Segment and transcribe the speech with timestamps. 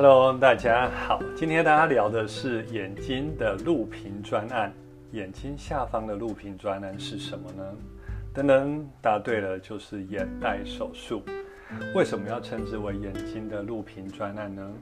[0.00, 1.20] Hello，大家好。
[1.34, 4.72] 今天大家聊的是眼睛的录屏专案。
[5.10, 7.64] 眼睛下方的录屏专案是什么呢？
[8.32, 11.24] 噔噔，答对了，就是眼袋手术。
[11.96, 14.72] 为什么要称之为眼睛的录屏专案呢？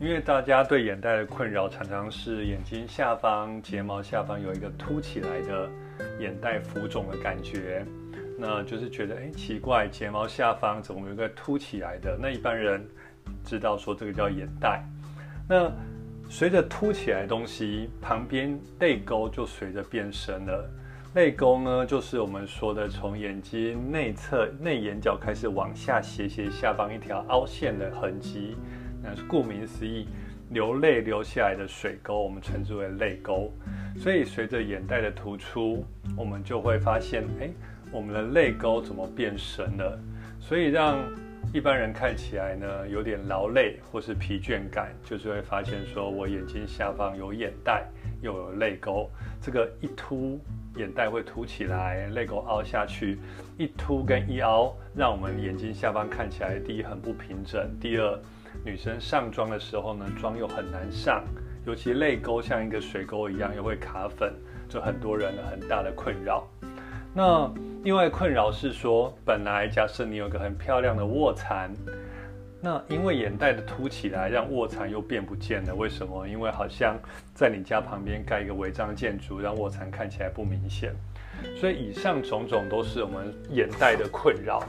[0.00, 5.70] 因为大家对眼袋的困扰常常是眼睛下方睫毛下方有一个凸起来的
[6.18, 7.86] 眼袋浮肿的感觉，
[8.36, 12.18] 那就是觉得哎奇怪，睫毛下方怎么有一个凸起来的？
[12.20, 12.84] 那一般人
[13.44, 14.82] 知道说这个叫眼袋。
[15.48, 15.70] 那
[16.28, 20.70] 随着凸起来的东西，旁边泪沟就随着变深了。
[21.14, 28.56] 泪沟呢，就是我们说的从眼睛内侧内眼角开始往下斜斜下方一条凹陷的痕迹。
[29.00, 30.08] 那是顾名思义，
[30.50, 33.52] 流泪流下来的水沟，我们称之为泪沟。
[33.96, 35.84] 所以随着眼袋的突出，
[36.16, 37.50] 我们就会发现，哎，
[37.92, 40.00] 我们的泪沟怎么变深了？
[40.40, 40.98] 所以让
[41.54, 47.86] 一般人看起来呢，有点劳累或是疲倦感，就是会发现说我眼睛下方有眼袋，
[48.20, 49.08] 又有泪沟。
[49.40, 50.40] 这个一凸，
[50.74, 53.20] 眼袋会凸起来，泪沟凹下去。
[53.56, 58.18] 一凸跟一凹，让我们眼睛下方看起来，第一很不平整，第二。
[58.64, 61.22] 女生上妆的时候呢，妆又很难上，
[61.64, 64.34] 尤其泪沟像一个水沟一样，又会卡粉，
[64.68, 66.48] 就很多人很大的困扰。
[67.16, 67.48] 那
[67.84, 71.72] 另外困扰是说，本来假设你有个很漂亮的卧蚕，
[72.60, 75.72] 那因为眼袋的凸起来，让卧蚕又变不见了。
[75.72, 76.26] 为什么？
[76.26, 76.98] 因为好像
[77.32, 80.92] 在你家旁边盖一个违章建筑，让卧蚕看起来不明显。
[81.56, 84.64] 所以以上种种都是我们眼袋的困扰，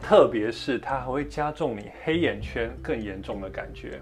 [0.00, 4.00] 特别是它还会加重你黑眼圈更严重的感觉。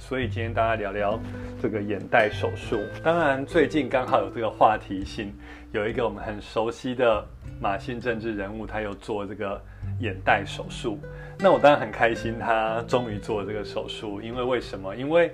[0.00, 1.20] 所以今天大家聊聊
[1.60, 2.82] 这个眼袋手术。
[3.04, 5.32] 当然最近刚好有这个话题性，
[5.72, 7.24] 有一个我们很熟悉的
[7.60, 9.62] 马姓政治人物，他有做这个
[10.00, 10.98] 眼袋手术。
[11.38, 14.20] 那我当然很开心，他终于做了这个手术。
[14.22, 14.96] 因为为什么？
[14.96, 15.32] 因为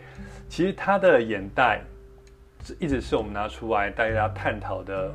[0.49, 1.81] 其实他的眼袋
[2.81, 5.15] 一直是我们拿出来大家探讨的。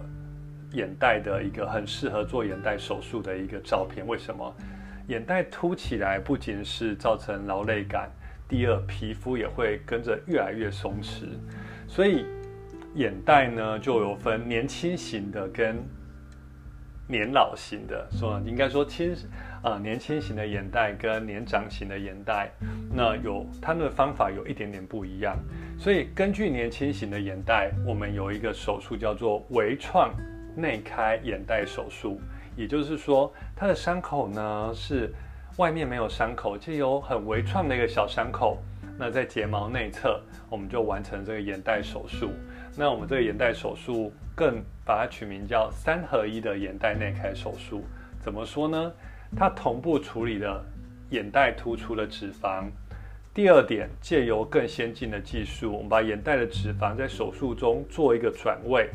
[0.74, 4.56] 眼袋的一个很适合做眼袋手术的一个照片，为什么？
[5.08, 8.10] 眼袋凸起来不仅是造成劳累感，
[8.52, 11.24] 第二皮肤也会跟着越来越松弛，
[11.88, 12.26] 所以
[12.96, 15.78] 眼袋呢就有分年轻型的跟
[17.08, 19.16] 年老型的，说应该说轻
[19.64, 22.52] 啊年轻型的眼袋跟年长型的眼袋，
[22.94, 25.38] 那有他们的方法有一点点不一样，
[25.80, 30.14] 所以根据年轻型的眼袋，我们有一个手术叫做微创。
[30.54, 32.20] 内开眼袋手术，
[32.58, 35.10] 也就是说，它的伤口呢是
[35.58, 38.58] 外面没有伤口，就有很微创的一个小伤口。
[38.98, 42.32] 那在睫毛内侧，我们就完成这个眼袋手术。
[42.78, 47.84] 那我们这个眼袋手术更把它取名叫三合一的眼袋内开手术。
[48.20, 48.92] 怎么说呢？
[49.36, 50.64] 它同步处理了
[51.10, 52.66] 眼袋突出的脂肪。
[53.34, 58.90] 第二点，借由更先进的技术，我们把眼袋的脂肪在手术中做一个转位。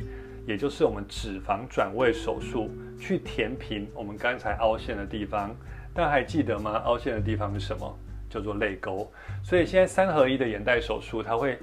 [0.46, 5.54] 也就是我们脂肪转位手术，去填平我们刚才凹陷的地方。
[5.96, 6.72] 大家还记得吗？
[6.84, 7.98] 凹陷的地方是什么？
[8.28, 9.10] 叫做泪沟。
[9.42, 11.58] 所以现在三合一的眼袋手术，它会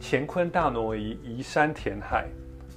[0.00, 2.26] 乾坤大挪移，移山填海，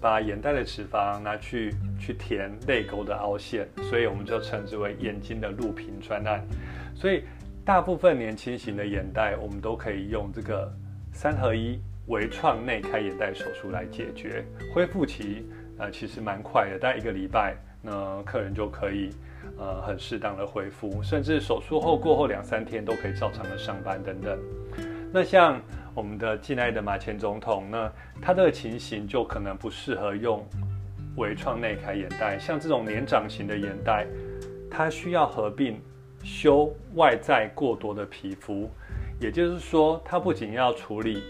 [0.02, 3.66] 把眼袋的脂肪拿去去填泪沟的凹陷。
[3.84, 6.46] 所以我们就称之为眼睛的录屏专案。
[6.94, 7.24] 所以
[7.64, 10.70] 大部分年轻型的眼袋，我们都可以用这个
[11.14, 11.80] 三合一。
[12.08, 14.44] 微创内开眼袋手术来解决，
[14.74, 15.48] 恢复期
[15.78, 19.10] 呃其实蛮快的，大概一个礼拜，那客人就可以
[19.58, 24.38] 呃很适当的恢复，甚至手术后过后两三天都可以照常的上班等等。
[25.12, 25.60] 那像
[25.94, 30.46] 我们的敬爱的马前总统，那他这个情形就可能不适合用
[31.18, 34.06] 微创内开眼袋，像这种年长型的眼袋，
[34.70, 35.82] 它需要合并
[36.24, 38.70] 修外在过多的皮肤，
[39.20, 41.24] 也就是说，它不仅要处理。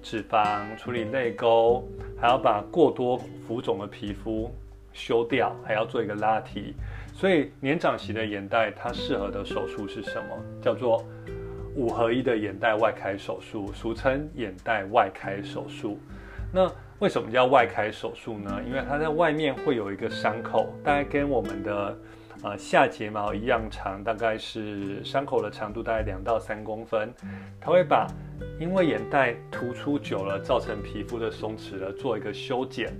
[0.00, 1.82] 脂肪处理泪沟，
[2.18, 4.50] 还要把过多浮肿的皮肤
[4.98, 6.74] 修掉，还要做一个拉提。
[7.14, 10.36] 所以年长型的眼袋，它适合的手术是什么？
[10.60, 11.04] 叫做
[11.76, 15.98] 五合一的眼袋外开手术，俗称眼袋外开手术。
[16.52, 16.68] 那
[16.98, 18.60] 为什么叫外开手术呢？
[18.66, 21.98] 因为它在外面会有一个伤口，大概跟我们的
[22.42, 27.14] 呃下睫毛一样长，大概是伤口的长度大概两到三公分，
[27.60, 28.08] 它会把。
[28.60, 32.92] 因为眼袋突出久了，造成皮肤的松弛了，做一个修剪，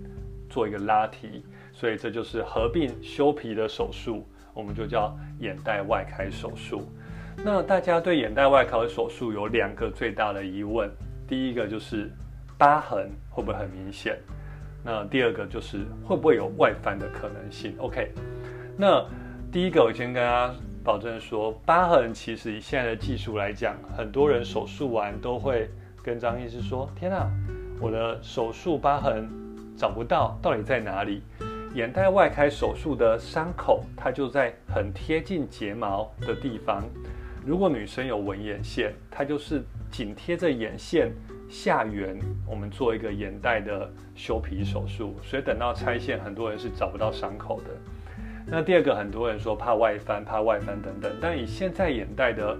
[0.48, 1.44] 做一个拉提，
[1.78, 6.82] 所以这就是合并修皮的手术，我们就叫眼袋外开手术。
[7.44, 10.90] 那大家对眼袋外开手术有两个最大的疑问，
[11.28, 12.10] 第一个就是
[12.58, 14.18] 疤痕会不会很明显？
[14.82, 18.10] 那第二个就是会不会有外翻的可能性？OK，
[18.76, 19.06] 那
[19.52, 20.52] 第一个我先跟大家。
[20.84, 25.68] 保证说，疤痕其实以现在的技术来讲，很多人手术完都会
[26.02, 27.28] 跟张医师说：“天啊，
[27.78, 29.28] 我的手术疤痕
[29.76, 31.20] 找不到，到底在哪里？”
[31.74, 36.82] 眼袋外开手术的伤口，它就在很贴近睫毛的地方。
[37.44, 41.12] 如果女生有纹眼线，它就是紧贴着眼线
[41.48, 45.16] 下缘，我们做一个眼袋的修皮手术。
[45.22, 47.70] 所以等到拆线，很多人是找不到伤口的。
[48.46, 51.12] 那第二个，很多人说怕外翻，怕外翻等等。
[51.20, 52.56] 但以现在眼袋的，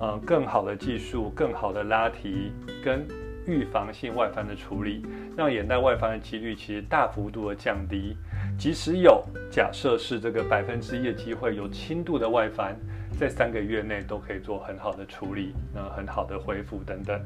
[0.00, 3.04] 呃，更好的技术、更好的拉提跟
[3.44, 5.04] 预防性外翻的处理，
[5.36, 8.16] 让眼袋外翻的几率其实大幅度的降低。
[8.58, 12.76] 即使有假设是这个百分之一的机会有轻度的外翻，
[13.18, 17.20] 在三个月内都可以做很好的处理，那很好的恢复等等。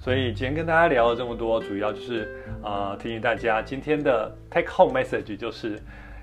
[0.00, 5.78] 所以今天跟大家聊了这么多，主要就是呃提醒大家，今天的 take home message 就是。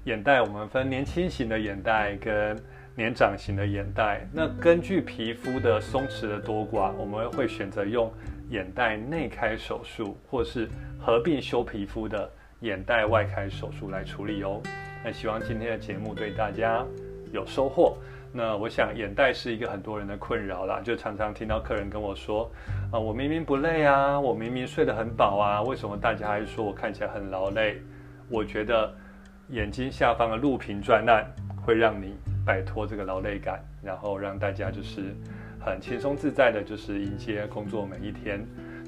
[0.05, 2.55] 眼袋我们分年轻型的眼袋跟
[2.95, 4.21] 年长型的眼袋。
[4.31, 8.13] 那根据皮肤的松弛的多寡，我们会选择用
[8.51, 10.69] 眼袋内开手术，或是
[10.99, 12.29] 合并修皮肤的
[12.65, 14.61] 眼袋外开手术来处理哦。
[15.03, 16.83] 那希望今天的节目对大家
[17.31, 17.95] 有收获。
[18.33, 22.51] 那我想眼袋是一个很多人的困扰啦，就常常听到客人跟我说，
[22.91, 27.81] 啊，我明明不累啊，我明明睡得很饱啊，为什么大家还说我看起来很劳累？
[28.29, 28.93] 我觉得。
[29.49, 31.23] 眼睛下方的录屏专案
[31.63, 35.15] 会让你摆脱这个劳累感，然后让大家就是
[35.63, 38.43] 很轻松自在的，就是迎接工作每一天。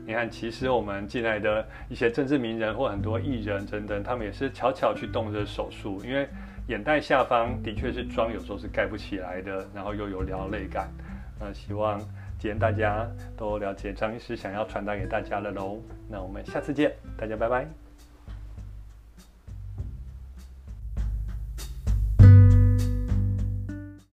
[0.07, 6.25] 你看，其实我们进来的一些政治名人或很多艺人等等，他们也是悄悄去动这手术，因为
[6.67, 10.89] 眼袋下方的确是妆有时候是盖不起来的，然后又有劳累感。
[11.37, 11.99] 那希望
[12.39, 13.05] 今天大家
[13.35, 15.77] 都了解张医师想要传达给大家的喽。
[16.09, 17.86] 那我们下次见，大家拜拜。